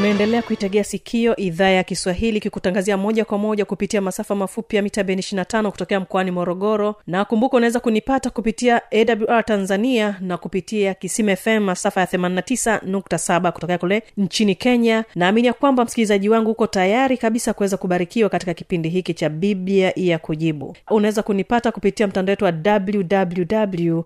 [0.00, 5.04] unaendelea kuitegea sikio idhaa ya kiswahili ikikutangazia moja kwa moja kupitia masafa mafupi ya mita
[5.04, 6.94] beni 25 kutokea mkoani morogoro.
[7.06, 13.78] Na kumbuka unaweza kunipata kupitia awr tanzania na kupitia kisima fm masafa ya 89.7 kutokea
[13.78, 15.04] kule nchini kenya.
[15.14, 19.92] Naamini ya kwamba msikilizaji wangu huko tayari kabisa kuweza kubarikiwa katika kipindi hiki cha biblia
[19.96, 20.76] ya kujibu.
[20.90, 24.02] Unaweza kunipata kupitia mtandao wetu wa www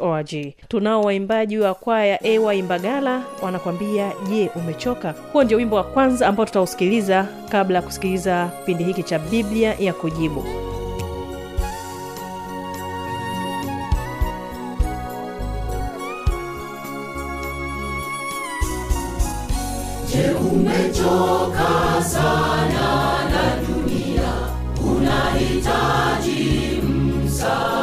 [0.00, 0.30] org
[0.68, 6.46] tunao waimbaji wa kwaya ay imbagala wanakwambia je umechoka huo ndio wimbo wa kwanza ambao
[6.46, 10.44] tutausikiliza kabla ya kusikiliza kipindi hiki cha biblia ya kujibu
[20.12, 22.88] Je, umechoka sana
[23.32, 24.32] na dunia?
[24.96, 26.80] Unahitaji
[27.24, 27.81] msaada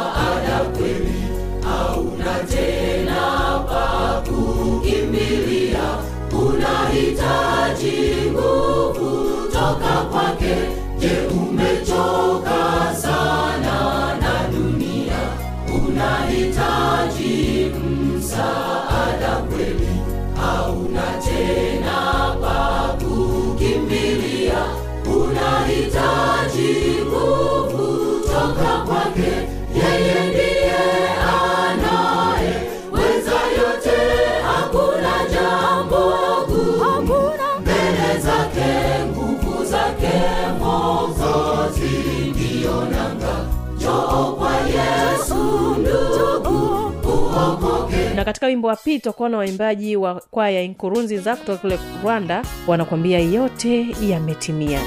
[48.14, 53.18] na katika wimbo wa pili tutakuwa na waimbaji wa kwaya nkurunziza kutoka kule rwanda wanakuambia
[53.18, 54.80] yote yametimia.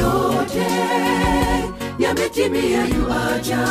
[0.00, 0.66] Yote
[1.98, 3.66] yametimia yuaja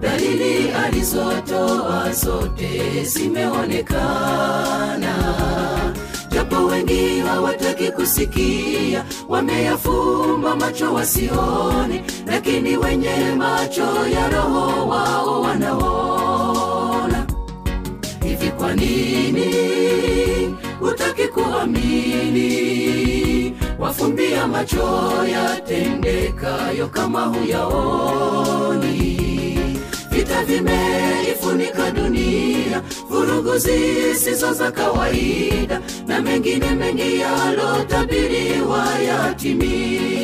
[0.00, 5.14] dalili alizotoa zote zimeonekana
[6.50, 9.04] japo wengi hawataki kusikia.
[9.28, 17.26] Wameyafumba macho wasione lakini wenye macho ya roho wao wanaona.
[18.24, 19.54] Hivi kwa nini
[20.80, 22.46] hutaki kuamini?
[23.78, 29.16] Wafumbia macho yatendekayo kama huyaoni
[30.26, 40.16] vita vimeifunika dunia vurugu zisizo za kawaida na mengine mengi yalotabiriwa yatimia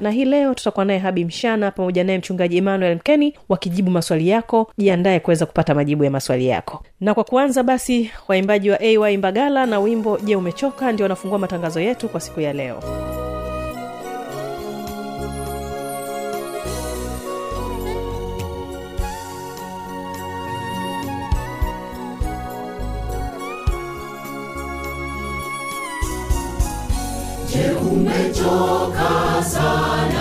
[0.00, 4.72] na hii leo tutakuwa naye habi mshana pamoja naye mchungaji emmanuel mkeni wakijibu maswali yako.
[4.78, 6.84] Jiandaye kuweza kupata majibu ya maswali yako.
[7.00, 10.92] Na kwa kuanza basi waimbaji wa ay mbagala na wimbo je umechoka?
[10.92, 12.82] Ndio wanafungua matangazo yetu kwa siku ya leo
[28.44, 30.13] umechoka sana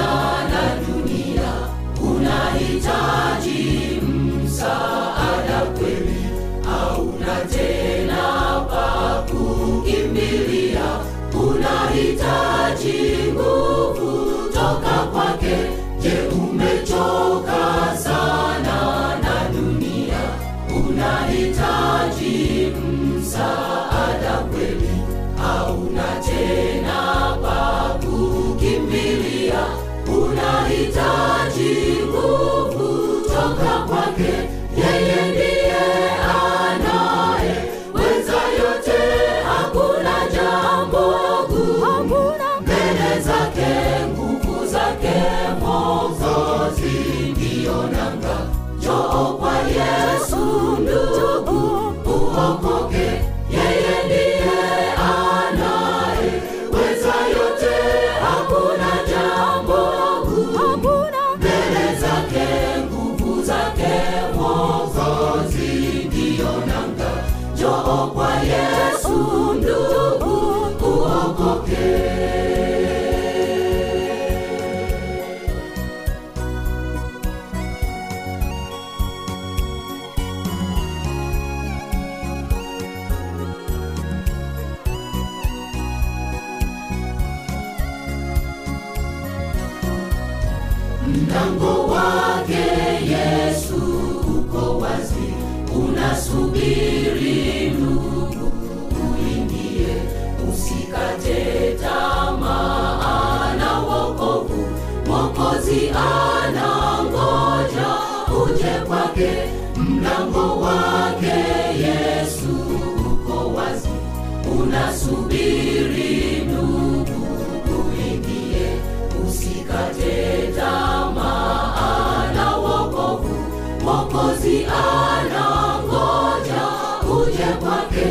[127.34, 128.06] uje kwake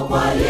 [0.00, 0.49] joo kwa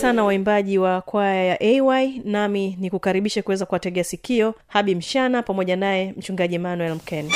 [0.00, 1.80] sana waimbaji wa kwaya ya ay
[2.24, 7.32] nami ni kukaribishe kuweza kuwategea sikio habi mshana pamoja naye mchungaji manuel mkeni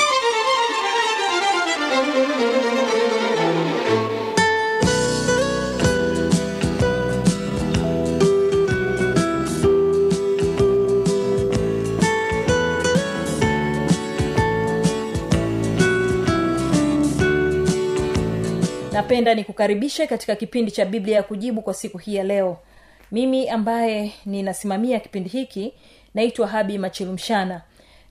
[19.14, 22.56] napenda nikukaribishe katika kipindi cha biblia ya kujibu kwa siku hii ya leo.
[23.12, 25.74] Mimi ambaye ninasimamia kipindi hiki
[26.14, 27.62] naitwa habi machilumshana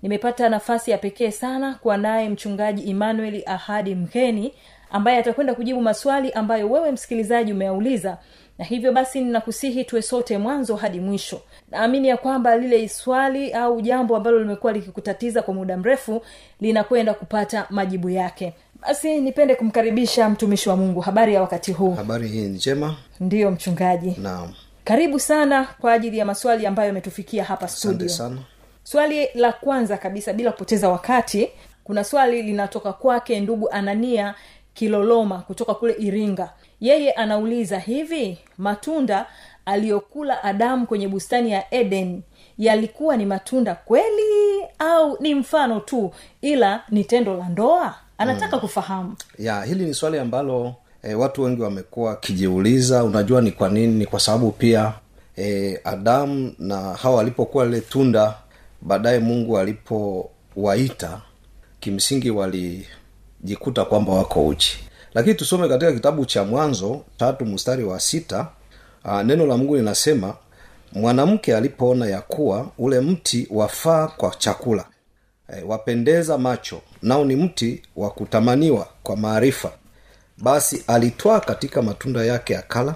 [0.02, 4.54] nimepata nafasi ya pekee sana kuwa naye mchungaji emmanuel ahadi mkeni
[4.92, 8.18] ambaye atakwenda kujibu maswali ambayo wewe msikilizaji umeyauliza.
[8.58, 11.42] Na hivyo basi ninakusihi tuwe sote mwanzo hadi mwisho.
[11.72, 16.22] Naamini ya kwamba lile swali au jambo ambalo limekuwa likikutatiza kwa muda mrefu
[16.62, 18.54] linakwenda kupata majibu yake
[18.88, 21.00] basi nipende kumkaribisha mtumishi wa mungu.
[21.02, 21.92] Habari ya wakati huu?
[21.94, 22.96] Habari hii njema.
[23.20, 24.16] Ndiyo mchungaji.
[24.22, 24.54] Naam.
[24.84, 28.10] Karibu sana kwa ajili ya maswali ambayo yametufikia hapa studio.
[28.10, 28.38] sana.
[28.84, 31.50] Swali la kwanza kabisa bila kupoteza wakati
[31.84, 34.36] kuna swali linatoka kwake ndugu anania
[34.74, 36.50] kiloloma kutoka kule iringa.
[36.82, 39.26] Yeye anauliza hivi matunda
[39.66, 42.22] aliyokula adamu kwenye bustani ya eden
[42.58, 47.96] yalikuwa ni matunda kweli au ni mfano tu ila ni tendo la ndoa?
[48.18, 48.62] Anataka mm.
[48.62, 49.16] kufahamu.
[49.40, 53.04] Ya hili ni swali ambalo e, watu wengi wamekuwa wakijiuliza.
[53.04, 53.94] Unajua ni kwa nini?
[53.94, 54.94] Ni kwa sababu pia
[55.38, 58.36] e, adamu na hawa walipokuwa lile tunda
[58.82, 61.22] baadaye mungu alipowaita
[61.80, 64.80] kimsingi walijikuta kwamba wako uchi.
[65.14, 68.48] Lakini tusome katika kitabu cha mwanzo tatu mstari wa sita
[69.06, 70.36] aa, neno la mungu linasema
[70.94, 74.86] mwanamke alipoona ya kuwa ule mti wafaa kwa chakula.
[75.58, 79.72] E, wapendeza macho nao ni mti wa kutamaniwa kwa maarifa.
[80.38, 82.96] Basi alitwaa katika matunda yake akala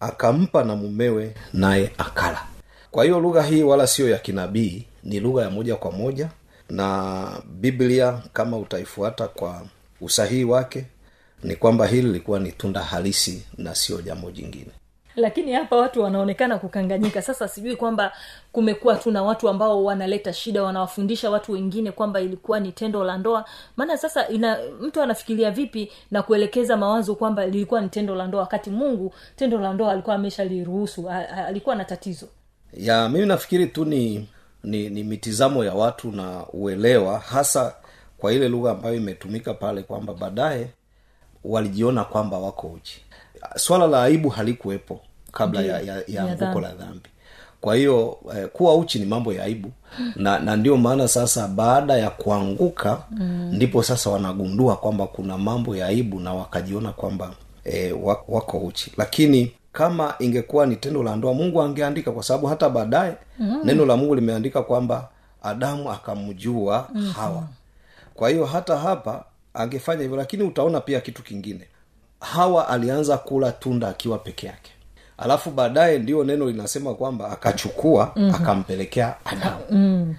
[0.00, 2.42] akampa na mumewe naye akala.
[2.90, 6.28] Kwa hiyo lugha hii wala siyo ya kinabii ni lugha ya moja kwa moja
[6.70, 7.28] na
[7.60, 9.62] biblia kama utaifuata kwa
[10.00, 10.84] usahihi wake
[11.42, 14.70] ni kwamba hili lilikuwa ni tunda halisi na sio jambo jingine
[15.16, 17.22] lakini hapa watu wanaonekana kukanganyika.
[17.22, 18.12] Sasa sijui kwamba
[18.52, 23.18] kumekuwa tu na watu ambao wanaleta shida wanawafundisha watu wengine kwamba ilikuwa ni tendo la
[23.18, 23.44] ndoa.
[23.76, 28.40] Maana sasa ina mtu anafikiria vipi na kuelekeza mawazo kwamba lilikuwa ni tendo la ndoa
[28.40, 31.10] wakati mungu tendo la ndoa alikuwa ameshaliruhusu
[31.46, 32.26] alikuwa na tatizo?
[32.72, 34.28] Ya mimi nafikiri tu ni
[34.64, 37.74] ni, ni mitizamo ya watu na uelewa hasa
[38.18, 40.68] kwa ile lugha ambayo imetumika pale kwamba baadaye
[41.44, 43.02] walijiona kwamba wako uchi.
[43.56, 45.00] Swala la aibu halikuwepo
[45.36, 47.08] kabla ya, ya, ya Ya anguko la dhambi.
[47.60, 49.70] kwa hiyo eh, kuwa uchi ni mambo ya aibu.
[50.16, 53.50] Na na ndio maana sasa baada ya kuanguka mm.
[53.52, 57.32] ndipo sasa wanagundua kwamba kuna mambo ya aibu na wakajiona kwamba
[57.64, 58.92] eh, wa- wako uchi.
[58.96, 63.60] Lakini kama ingekuwa ni tendo la ndoa mungu angeandika kwa sababu hata baadaye mm.
[63.64, 65.08] neno la mungu limeandika kwamba
[65.42, 67.12] adamu akamjua mm-hmm.
[67.12, 67.42] hawa.
[68.14, 69.24] Kwa hiyo hata hapa
[69.54, 71.66] angefanya hivyo lakini utaona pia kitu kingine.
[72.20, 74.70] Hawa alianza kula tunda akiwa peke yake
[75.18, 78.34] alafu baadaye ndio neno linasema kwamba akachukua mm-hmm.
[78.34, 80.14] akampelekea adamu mm.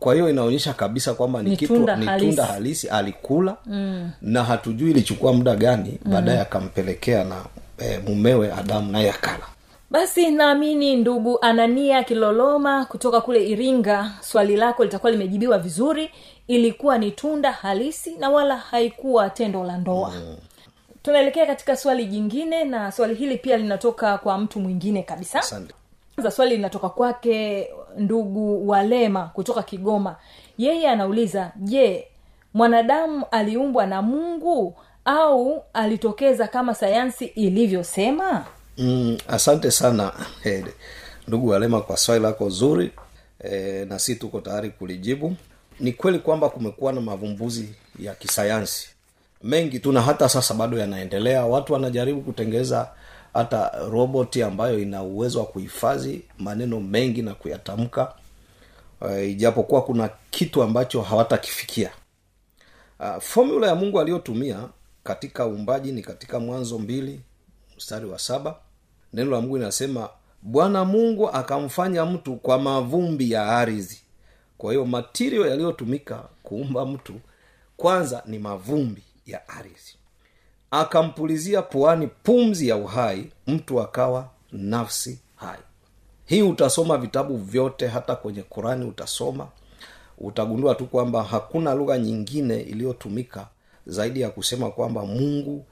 [0.00, 2.26] kwa hiyo inaonyesha kabisa kwamba ni, kitu ni halisi.
[2.26, 4.10] tunda halisi alikula mm.
[4.22, 7.36] na hatujui ilichukua muda gani baadaye akampelekea na
[7.78, 9.44] e, mumewe adamu naye akala
[9.90, 16.10] basi naamini ndugu anania kiloloma kutoka kule iringa swali lako litakuwa limejibiwa vizuri
[16.48, 20.36] ilikuwa ni tunda halisi na wala haikuwa tendo la ndoa mm.
[21.08, 25.42] Tunaelekea katika swali jingine na swali hili pia linatoka kwa mtu mwingine kabisa.
[26.14, 30.16] Kwanza swali linatoka kwake ndugu walema kutoka kigoma.
[30.58, 32.06] Yeye anauliza je
[32.54, 38.44] mwanadamu aliumbwa na mungu au alitokeza kama sayansi ilivyosema?
[38.78, 40.12] Mm, asante sana
[40.44, 40.64] eh,
[41.28, 42.90] ndugu walema kwa swali lako zuri
[43.40, 45.36] eh, na si tuko tayari kulijibu.
[45.80, 48.88] Ni kweli kwamba kumekuwa na mavumbuzi ya kisayansi
[49.42, 51.44] mengi tu na hata sasa bado yanaendelea.
[51.46, 52.90] Watu wanajaribu kutengeza
[53.34, 58.14] hata roboti ambayo ina uwezo wa kuhifadhi maneno mengi na kuyatamka.
[59.00, 61.90] Uh, ijapokuwa kuna kitu ambacho hawatakifikia.
[63.00, 64.68] Uh, formula ya mungu aliyotumia
[65.04, 67.20] katika uumbaji ni katika mwanzo mbili
[67.76, 68.56] mstari wa saba.
[69.12, 70.08] Neno la mungu linasema
[70.42, 74.00] bwana mungu akamfanya mtu kwa mavumbi ya ardhi.
[74.58, 77.14] Kwa hiyo matirio yaliyotumika kuumba mtu
[77.76, 79.94] kwanza ni mavumbi ya ardhi.
[80.70, 85.58] Akampulizia puani pumzi ya uhai mtu akawa nafsi hai.
[86.26, 89.48] Hii utasoma vitabu vyote hata kwenye kurani utasoma.
[90.18, 93.46] Utagundua tu kwamba hakuna lugha nyingine iliyotumika
[93.86, 95.64] zaidi ya kusema kwamba mungu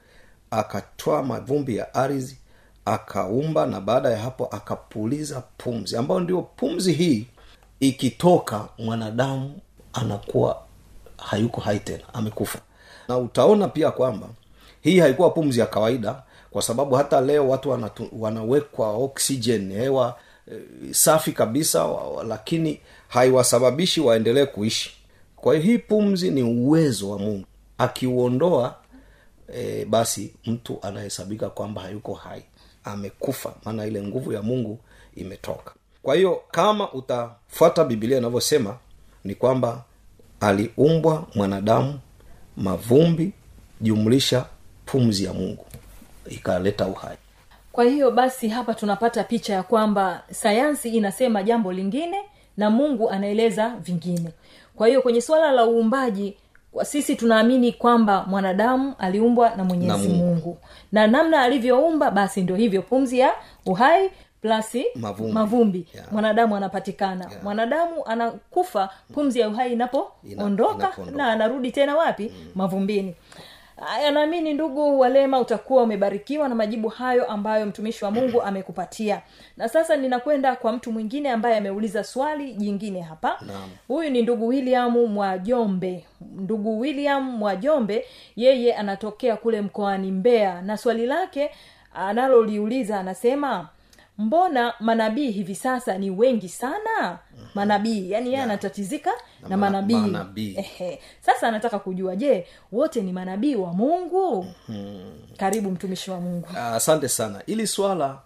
[0.51, 2.37] akatoa mavumbi ya ardhi
[2.85, 7.27] akaumba na baada ya hapo akapuliza pumzi ambayo ndio pumzi hii.
[7.79, 9.59] Ikitoka mwanadamu
[9.93, 10.63] anakuwa
[11.17, 12.59] hayuko hai tena amekufa
[13.07, 14.27] na utaona pia kwamba
[14.81, 20.19] hii haikuwa pumzi ya kawaida kwa sababu hata leo watu wanatu, wanawekwa oxygen hewa
[20.51, 24.91] e, safi kabisa wa, wa, lakini haiwasababishi waendelee kuishi.
[25.35, 27.45] Kwa hiyo hii pumzi ni uwezo wa mungu.
[27.77, 28.75] Akiuondoa
[29.53, 32.43] e, basi mtu anahesabika kwamba hayuko hai.
[32.83, 34.79] Amekufa maana ile nguvu ya mungu
[35.15, 35.71] imetoka.
[36.03, 38.77] Kwa hiyo kama utafuata bibilia inavyosema
[39.23, 39.83] ni kwamba
[40.39, 41.99] aliumbwa mwanadamu
[42.57, 43.33] mavumbi
[43.81, 44.45] jumlisha
[44.85, 45.65] pumzi ya mungu.
[46.29, 47.17] Ikaleta uhai.
[47.71, 52.17] Kwa hiyo basi hapa tunapata picha ya kwamba sayansi inasema jambo lingine
[52.57, 54.29] na mungu anaeleza vingine.
[54.75, 56.37] Kwa hiyo kwenye suala la uumbaji
[56.71, 60.25] kwa sisi tunaamini kwamba mwanadamu aliumbwa na mwenyezi Na Mungu.
[60.25, 60.57] mungu.
[60.91, 63.33] Na namna alivyoumba basi ndio hivyo pumzi ya
[63.65, 64.09] uhai
[64.41, 65.33] plasi Mavumbi.
[65.33, 65.87] mavumbi.
[65.93, 66.11] Yeah.
[66.11, 67.43] mwanadamu anapatikana Yeah.
[67.43, 72.51] mwanadamu anakufa pumzi ya uhai inapoondoka Ina, na anarudi tena wapi mm.
[72.55, 73.15] mavumbini
[73.95, 79.21] Aya, naamini ndugu walema utakuwa umebarikiwa na majibu hayo ambayo mtumishi wa mungu amekupatia
[79.57, 83.69] na sasa ninakwenda kwa mtu mwingine ambaye ameuliza swali jingine hapa Naam.
[83.87, 91.05] huyu ni ndugu william mwajombe ndugu william mwajombe yeye anatokea kule mkoani mbeya na swali
[91.05, 91.49] lake
[91.93, 93.67] analoliuliza anasema
[94.17, 97.19] mbona manabii hivi sasa ni wengi sana?
[97.55, 99.95] Manabii yani yeye anatatizika na, Na manabii.
[99.95, 100.57] manabii.
[101.21, 104.45] Sasa anataka kujua je wote ni manabii wa mungu?
[105.37, 106.47] Karibu mtumishi wa mungu.
[106.49, 107.41] Asante asante sana.
[107.45, 108.19] Hili swala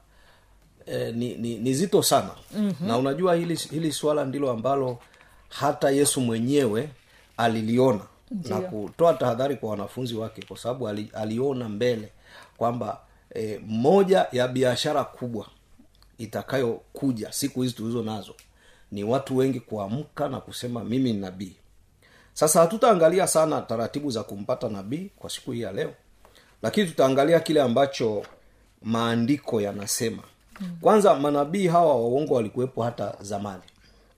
[0.85, 2.29] eh, ni, ni, ni zito sana.
[2.55, 2.87] Mm-hmm.
[2.87, 4.97] na unajua hili, hili swala ndilo ambalo
[5.49, 6.89] hata yesu mwenyewe
[7.37, 7.99] aliliona
[8.31, 8.55] Ndiyo.
[8.55, 12.11] na kutoa tahadhari kwa wanafunzi wake kwa sababu ali, aliona mbele
[12.57, 12.99] kwamba
[13.33, 15.45] eh, moja ya biashara kubwa
[16.23, 18.35] itakayokuja siku hizi tulizo nazo
[18.91, 21.55] ni watu wengi kuamka na kusema mimi ni nabii.
[22.33, 25.93] Sasa hatutaangalia sana taratibu za kumpata nabii kwa siku hii ya leo
[26.61, 28.25] lakini tutaangalia kile ambacho
[28.81, 30.23] maandiko yanasema.
[30.81, 33.63] Kwanza manabii hawa waongo walikuwepo hata zamani.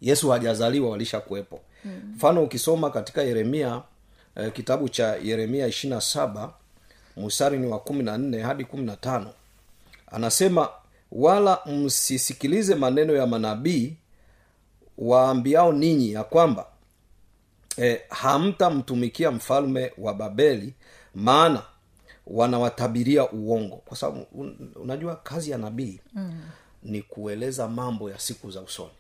[0.01, 1.59] Yesu hajazaliwa walishakuwepo.
[2.15, 3.81] Mfano ukisoma katika yeremia
[4.35, 6.53] eh, kitabu cha yeremia ishirina saba
[7.69, 9.33] wa kumi na nne hadi kumi na tano
[10.11, 10.69] anasema
[11.13, 13.97] wala msisikilize maneno ya manabii
[14.97, 16.67] waambiao ninyi ya kwamba
[17.77, 20.73] e, hamtamtumikia mfalme wa babeli
[21.15, 21.63] maana
[22.27, 26.41] wanawatabiria uongo kwa sababu un, unajua kazi ya nabii mm.
[26.83, 28.91] ni kueleza mambo ya siku za usoni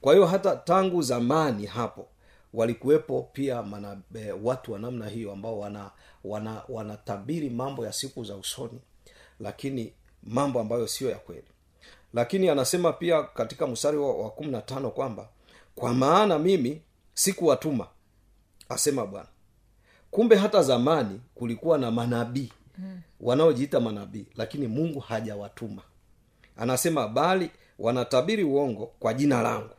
[0.00, 2.08] kwa hiyo hata tangu zamani hapo
[2.54, 5.90] walikuwepo pia mana, e, watu wa namna hiyo ambao wana
[6.24, 8.80] wana wanatabiri mambo ya siku za usoni
[9.40, 9.92] lakini
[10.26, 11.44] mambo ambayo sio ya kweli.
[12.14, 15.28] Lakini anasema pia katika mstari wa, wa kumi na tano kwamba
[15.74, 16.82] kwa maana mimi
[17.14, 17.86] sikuwatuma
[18.68, 19.28] asema bwana.
[20.10, 22.52] Kumbe hata zamani kulikuwa na manabii
[23.20, 25.82] wanaojiita manabii lakini mungu hajawatuma.
[26.56, 29.74] Anasema bali wanatabiri uongo kwa jina langu.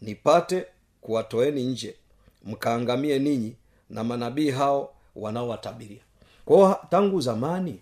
[0.00, 0.66] Nipate
[1.00, 1.96] kuwatoeni nje
[2.44, 3.56] mkaangamie ninyi
[3.90, 6.00] na manabii hao wanaowatabiria.
[6.44, 7.80] Kwao tangu zamani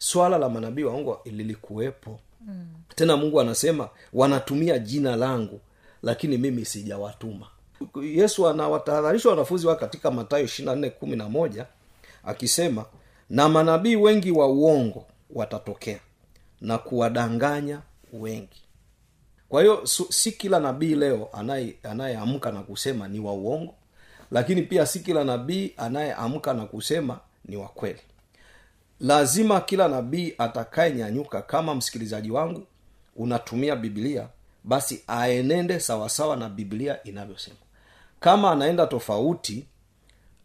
[0.00, 2.20] swala la manabii waongo lilikuwepo.
[2.46, 2.66] Mm.
[2.94, 5.60] tena mungu anasema wanatumia jina langu
[6.02, 7.46] lakini mimi sijawatuma.
[8.02, 11.66] Yesu anawatahadharisha wanafunzi wake katika matayo ishirina nne kumi na moja
[12.24, 12.84] akisema
[13.30, 15.98] na manabii wengi wa uongo watatokea
[16.60, 17.80] na kuwadanganya
[18.12, 18.62] wengi.
[19.48, 21.28] Kwa hiyo si kila nabii leo
[21.82, 23.74] anayeamka na kusema ni wa uongo
[24.30, 28.00] lakini pia si kila nabii anayeamka na kusema ni wa kweli
[29.00, 32.66] lazima kila nabii atakayenyanyuka kama msikilizaji wangu
[33.16, 34.28] unatumia biblia
[34.64, 37.56] basi aenende sawasawa na biblia inavyosema.
[38.20, 39.66] Kama anaenda tofauti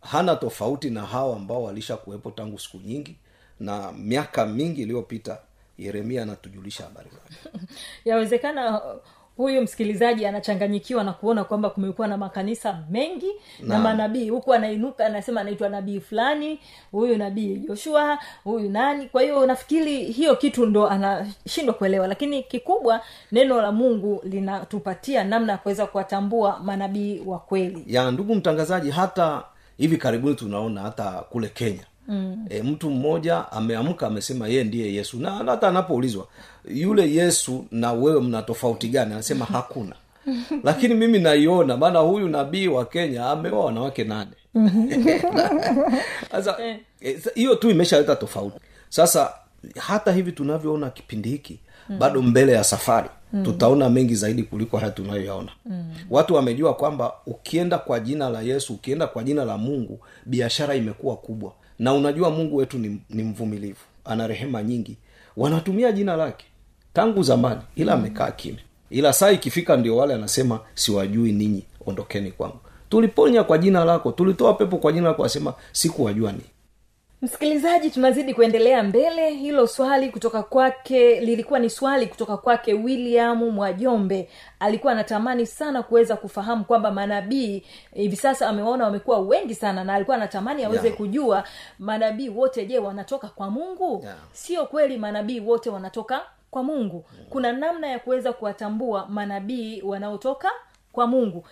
[0.01, 3.15] hana tofauti na hawa ambao walisha kuwepo tangu siku nyingi
[3.59, 5.38] na miaka mingi iliyopita
[5.77, 7.50] yeremia anatujulisha habari zake.
[8.09, 8.81] Yawezekana
[9.37, 14.29] huyu msikilizaji anachanganyikiwa na kuona kwamba kumekuwa na makanisa mengi na, na manabii.
[14.29, 16.59] Huku anainuka anasema anaitwa nabii fulani
[16.91, 19.05] huyu nabii joshua huyu nani.
[19.05, 25.51] Kwa hiyo nafikiri hiyo kitu ndo anashindwa kuelewa lakini kikubwa neno la mungu linatupatia namna
[25.51, 27.83] ya kuweza kuwatambua manabii wa kweli.
[27.87, 29.43] Ya ndugu mtangazaji hata
[29.77, 32.46] hivi karibuni tunaona hata kule kenya mm.
[32.50, 36.27] e, mtu mmoja ameamka amesema yeye ndiye yesu na na hata anapoulizwa
[36.70, 39.96] yule yesu na wewe mna tofauti gani anasema hakuna
[40.63, 44.31] lakini mimi naiona maana huyu nabii wa kenya ameoa wanawake nane
[46.31, 46.57] sasa
[47.01, 49.33] eh, hiyo tu imeshaleta tofauti sasa
[49.77, 52.00] hata hivi tunavyoona kipindi hiki mm.
[52.00, 53.44] bado mbele ya safari mm.
[53.44, 55.94] tutaona mengi zaidi kuliko haya tunayoyaona mm.
[56.09, 61.15] watu wamejua kwamba ukienda kwa jina la yesu ukienda kwa jina la mungu biashara imekuwa
[61.18, 64.98] kubwa na unajua mungu wetu ni, ni mvumilivu ana rehema nyingi.
[65.38, 66.46] Wanatumia jina lake
[66.94, 68.59] tangu zamani ila amekaa kimya.
[68.90, 72.59] Ila saa ikifika ndio wale anasema siwajui ninyi ondokeni kwangu.
[72.90, 76.44] Tuliponya kwa jina lako tulitoa pepo kwa jina lako asema sikuwajua ninyi
[77.21, 79.29] msikilizaji tunazidi kuendelea mbele.
[79.29, 84.29] Hilo swali kutoka kwake lilikuwa ni swali kutoka kwake william mwajombe.
[84.59, 90.17] Alikuwa anatamani sana kuweza kufahamu kwamba manabii hivi sasa amewaona wamekuwa wengi sana na alikuwa
[90.17, 90.97] anatamani aweze Yeah.
[90.97, 91.43] kujua
[91.79, 94.01] manabii wote je wanatoka kwa mungu?
[94.03, 94.17] Yeah.
[94.31, 97.05] sio kweli manabii wote wanatoka kwa mungu.
[97.29, 100.51] Kuna namna ya kuweza kuwatambua manabii wanaotoka
[100.96, 101.44] kwa mungu.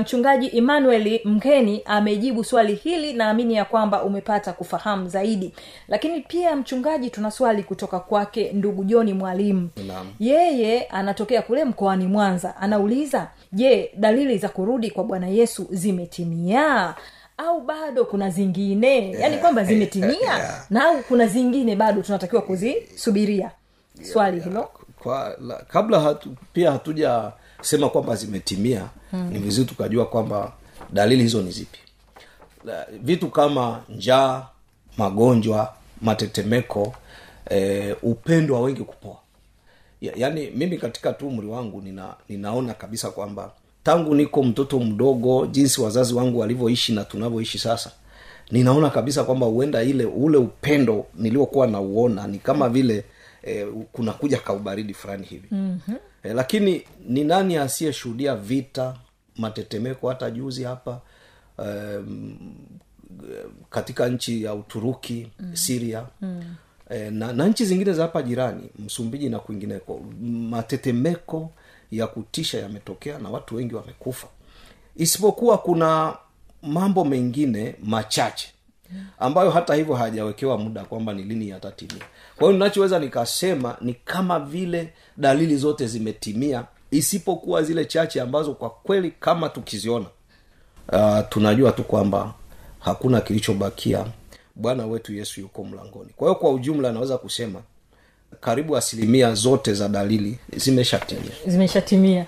[0.00, 5.54] Mchungaji mchungaji emmanuel mkeni amejibu swali hili naamini ya kwamba umepata kufahamu zaidi.
[5.88, 9.68] Lakini pia mchungaji tuna swali kutoka kwake ndugu joni mwalimu.
[10.20, 12.56] Yeye anatokea kule mkoani mwanza.
[12.56, 16.94] Anauliza je dalili za kurudi kwa bwana yesu zimetimia?
[17.38, 19.10] Au bado kuna zingine?
[19.12, 20.62] Yaani kwamba zimetimia?
[20.70, 23.50] Na au kuna zingine bado tunatakiwa kuzisubiria?
[24.02, 24.68] Swali hilo.
[25.02, 26.70] Kwa la, kabla hatu, pia
[27.62, 29.30] hatujasema kwamba zimetimia hmm.
[29.32, 30.52] ni vizuri tukajua kwamba
[30.92, 31.78] dalili hizo ni zipi
[33.02, 34.46] vitu kama njaa
[34.98, 36.94] magonjwa matetemeko
[37.50, 39.16] e, upendo wa wengi kupoa
[40.00, 43.50] ya, yaani mimi katika tu umri wangu nina, ninaona kabisa kwamba
[43.84, 47.90] tangu niko mtoto mdogo jinsi wazazi wangu walivyoishi na tunavyoishi sasa
[48.50, 53.04] ninaona kabisa kwamba huenda ile ule upendo niliokuwa nauona ni kama vile
[53.42, 55.96] eh, kunakuja kaubaridi fulani hivi mm-hmm.
[56.22, 58.96] Eh, lakini ni nani asiyeshuhudia vita
[59.36, 61.00] matetemeko hata juzi hapa
[61.58, 62.36] um,
[63.70, 65.56] katika nchi ya uturuki mm.
[65.56, 66.42] siria mm.
[66.90, 70.00] E, na, na nchi zingine za hapa jirani msumbiji na kwingineko
[70.50, 71.50] matetemeko
[71.90, 74.26] ya kutisha yametokea na watu wengi wamekufa
[74.96, 76.16] isipokuwa kuna
[76.62, 78.52] mambo mengine machache
[79.18, 82.04] ambayo hata hivyo hayajawekewa muda kwamba ni lini yatatimia
[82.36, 88.70] kwa hiyo ninachoweza nikasema ni kama vile dalili zote zimetimia isipokuwa zile chache ambazo kwa
[88.70, 90.06] kweli kama tukiziona
[90.92, 92.34] uh, tunajua tu kwamba
[92.78, 94.04] hakuna kilichobakia.
[94.54, 96.10] Bwana wetu yesu yuko mlangoni.
[96.16, 97.60] Kwa hiyo kwa ujumla naweza kusema
[98.40, 101.32] karibu asilimia zote za dalili zimeshatimia.
[101.46, 102.26] Zimeshatimia.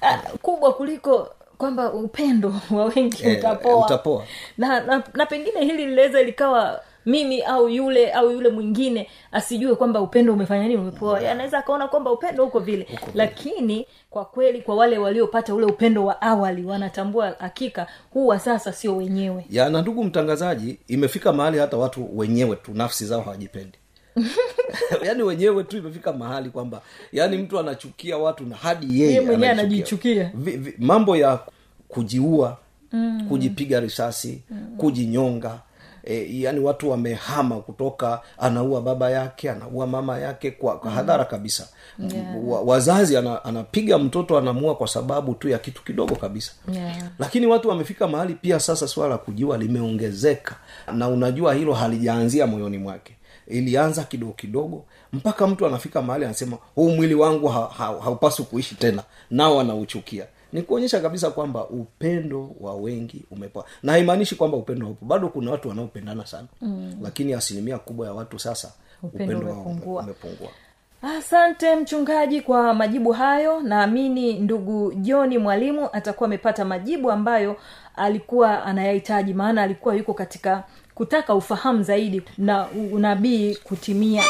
[0.00, 3.86] Ah, kubwa kuliko kwamba upendo wa wengi Eh, utapoa.
[3.86, 4.24] utapoa.
[4.58, 10.00] na, na, na pengine hili linaweza likawa mimi au yule au yule mwingine asijue kwamba
[10.00, 11.32] upendo umefanya nini umepoa yeah.
[11.32, 16.22] anaweza akaona kwamba upendo huko vile lakini kwa kweli kwa wale waliopata ule upendo wa
[16.22, 21.76] awali wanatambua hakika huu wa sasa sio wenyewe ya na ndugu mtangazaji imefika mahali hata
[21.76, 23.78] watu wenyewe tu nafsi zao hawajipendi
[25.06, 26.80] yaani wenyewe tu imefika mahali kwamba
[27.12, 30.12] yaani mtu anachukia watu na hadi yeye Yeye mwenyewe anajichukia.
[30.22, 30.52] anajichukia.
[30.52, 31.38] Vi- vi- mambo ya
[31.88, 32.58] kujiua
[32.92, 33.26] mm.
[33.28, 34.74] kujipiga risasi mm.
[34.78, 35.58] kujinyonga
[36.06, 41.68] E, yani watu wamehama kutoka anaua baba yake anaua mama yake kwa, kwa hadhara kabisa.
[41.98, 42.48] Yeah.
[42.48, 46.52] wa, wazazi ana, anapiga mtoto anamua kwa sababu tu ya kitu kidogo kabisa.
[46.72, 46.96] Yeah.
[47.18, 50.56] lakini watu wamefika mahali pia sasa swala la kujiua limeongezeka.
[50.92, 53.16] Na unajua hilo halijaanzia moyoni mwake.
[53.46, 54.84] Ilianza kidogo kidogo.
[55.12, 59.02] Mpaka mtu anafika mahali anasema huu mwili wangu ha, ha, haupaswi kuishi tena.
[59.30, 65.04] Nao anauchukia ni kuonyesha kabisa kwamba upendo wa wengi umepoa na haimaanishi kwamba upendo upo
[65.06, 66.94] bado kuna watu wanaopendana sana mm.
[67.02, 70.02] lakini asilimia kubwa ya watu sasa Upendo wao umepungua.
[70.02, 70.48] umepungua
[71.18, 77.56] asante mchungaji kwa majibu hayo naamini ndugu joni mwalimu atakuwa amepata majibu ambayo
[77.96, 80.64] alikuwa anayahitaji maana alikuwa yuko katika
[80.94, 84.22] kutaka ufahamu zaidi na unabii kutimia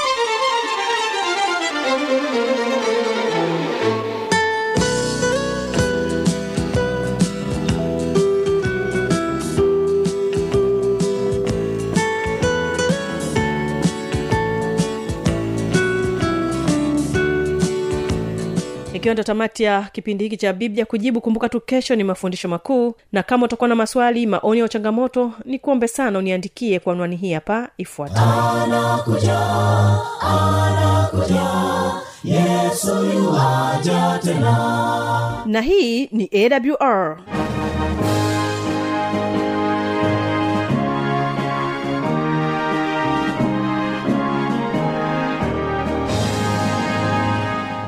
[19.04, 22.94] ikiwa ndo tamati ya kipindi hiki cha biblia kujibu kumbuka tu kesho ni mafundisho makuu
[23.12, 27.32] na kama utakuwa na maswali maoni au changamoto ni kuombe sana uniandikie kwa anwani hii
[27.32, 28.26] hapa ifuatayo.
[32.24, 35.42] Yesoja tena.
[35.46, 37.18] Na hii ni awr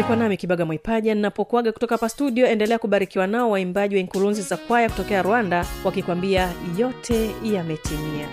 [0.00, 2.46] ulikuwa nami kibaga mwaipaja ninapokuaga kutoka hapa studio.
[2.46, 8.28] Endelea kubarikiwa nao waimbaji wa inkurunzi za kwaya kutokea rwanda wakikwambia yote yametimia.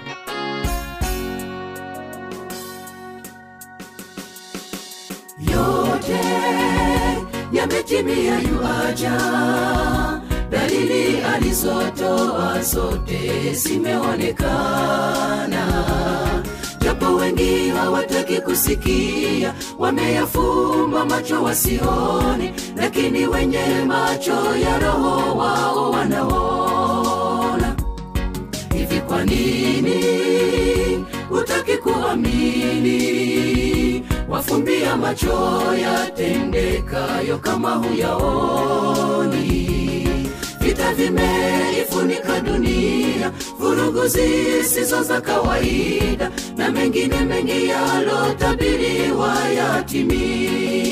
[5.51, 6.19] Yote
[7.51, 9.11] yametimia yuaja
[10.49, 15.63] dalili alizotoa zote zimeonekana
[17.07, 19.53] japo wengi hawataki kusikia.
[19.79, 27.75] Wameyafumba macho wasioni, lakini wenye macho ya roho wao wanaona.
[28.73, 30.05] Hivi kwa nini
[31.29, 32.97] hutaki kuamini?
[34.29, 38.17] Wafumbia macho yatendekayo kama huyaoni
[40.87, 50.87] vita vimeifunika dunia vurugu zisizo za kawaida na mengine mengi yalotabiriwa yatimia.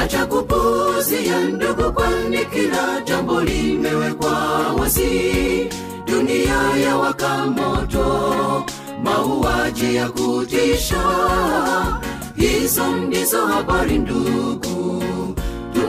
[0.00, 4.32] Acha kupuzia ndugu kwani kila jambo limewekwa
[4.78, 5.68] wazi.
[6.06, 8.64] Dunia ya wakamoto
[9.04, 11.02] mauaji ya kutisha.
[12.36, 15.04] Hizo ndizo habari ndugu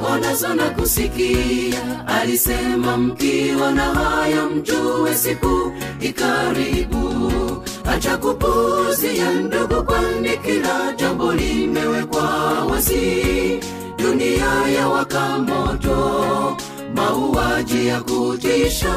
[0.02, 2.08] tuonazo na kusikia.
[2.08, 7.32] Alisema mkiwa na haya mjue siku ikaribu.
[7.86, 12.24] Acha kupuzia ndugu kwani kila jambo limewekwa
[12.72, 13.60] wazi.
[13.98, 16.58] Dunia ya wakamoto
[16.96, 18.96] mauaji ya kutisha.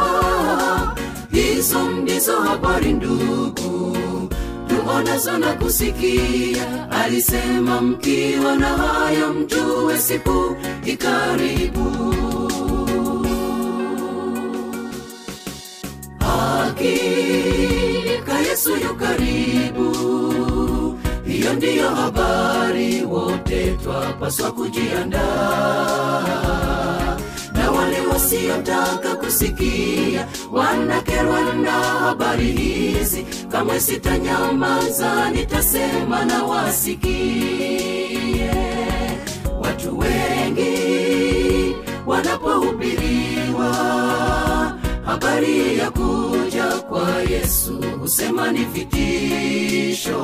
[1.33, 3.97] Hizo ndizo habari ndugu
[4.85, 12.15] tuonazo na kusikia alisema mkiwa na haya mjue siku ikaribu.
[17.05, 19.91] Hakika yesu yu karibu.
[21.27, 25.21] Hiyo ndiyo habari wote twapaswa kujiandaa.
[27.53, 30.04] Na wale wasiotaka kusikia
[30.53, 38.51] wanakerwa na habari hizi kamwe sitanyamaza nitasema na wasikie.
[39.61, 43.75] Watu wengi wanapohubiriwa
[45.07, 46.44] habari ya kuja
[46.95, 50.21] kwa yesu husema ni vitisho.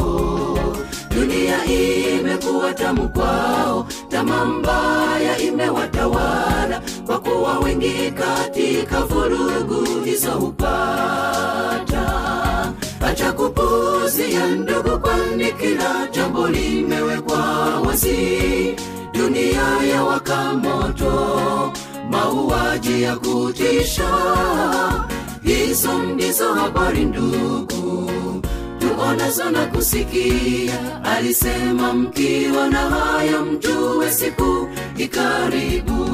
[1.15, 12.05] Dunia imekuwa tamu kwao tama mbaya imewatawala kwa kuwa wengi katika vurugu hizo hupata.
[13.07, 17.39] Acha kupuzia ndugu kwani kila jambo limewekwa
[17.87, 18.77] wazi.
[19.13, 21.13] Dunia ya wakamoto,
[22.11, 24.09] mauaji ya kutisha
[25.43, 28.11] hizo ndizo habari ndugu.
[28.79, 36.07] Tuonazo na kusikia alisema mkiwa na haya mjue siku ikaribu.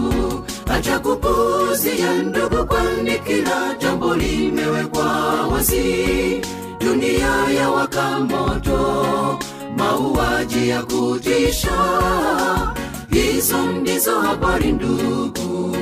[0.66, 5.06] Acha kupuzia ndugu kwani kila jambo limewekwa
[5.52, 6.40] wazi.
[6.80, 9.38] Dunia ya waka moto
[9.76, 11.76] mauaji ya kutisha.
[13.10, 15.76] Hizo ndizo habari ndugu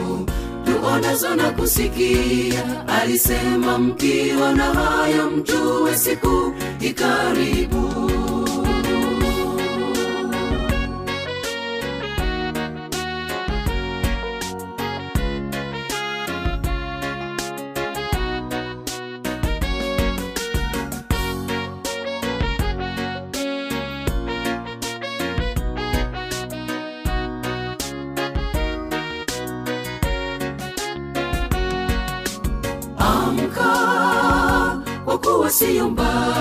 [0.85, 2.65] tuonazo na kusikia.
[3.03, 8.11] Alisema mkiwa na haya mjue siku ikaribu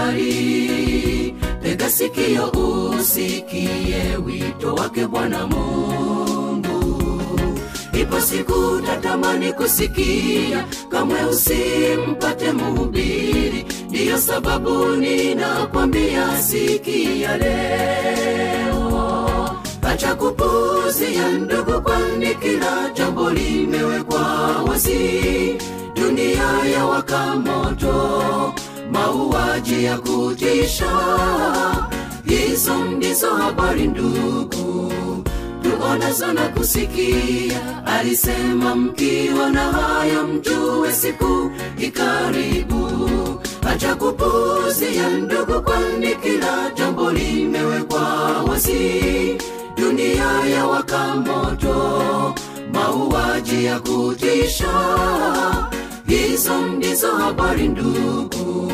[0.04, 2.52] mbali tega sikio
[3.00, 7.02] usikie wito wake bwana mungu.
[8.02, 18.84] Ipo siku tatamani kusikia kamwe usimpate muhubiri ndiyo sababu ninakwambia sikia leo.
[19.82, 24.22] Acha kupuzia ndugu kwani kila jambo limewekwa
[24.70, 25.58] wazi.
[25.96, 26.44] Dunia
[26.76, 28.54] ya waka moto
[28.94, 30.90] mauaji ya kutisha.
[32.26, 34.94] Hizo ndizo habari ndugu.
[35.64, 42.90] Tuonazo na kusikia alisema mkiwa na haya mjue siku ikaribu
[43.70, 48.02] acha kupuzia ndugu kwani kila jambo limewekwa
[48.50, 49.38] wazi.
[49.78, 50.26] Dunia
[50.56, 52.36] ya waka moto
[52.74, 54.74] mauaji ya kutisha.
[56.08, 58.72] Hizo ndizo habari ndugu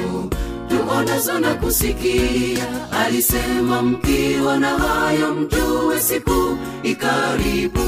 [0.90, 2.66] tuonazo na kusikia.
[3.06, 7.80] Alisema mkiwa na hayo mjue siku ikaribu